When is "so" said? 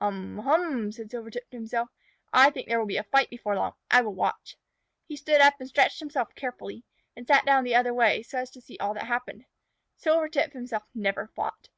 8.22-8.38